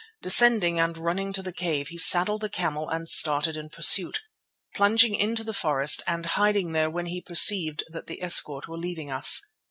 Descending 0.23 0.79
and 0.79 0.97
running 0.97 1.31
to 1.31 1.43
the 1.43 1.53
cave, 1.53 1.89
he 1.89 1.97
saddled 1.99 2.41
the 2.41 2.49
camel 2.49 2.89
and 2.89 3.07
started 3.07 3.55
in 3.55 3.69
pursuit, 3.69 4.23
plunging 4.73 5.13
into 5.13 5.43
the 5.43 5.53
forest 5.53 6.01
and 6.07 6.25
hiding 6.25 6.71
there 6.71 6.89
when 6.89 7.05
he 7.05 7.21
perceived 7.21 7.83
that 7.87 8.07
the 8.07 8.23
escort 8.23 8.67
were 8.67 8.79
leaving 8.79 9.11
us. 9.11 9.39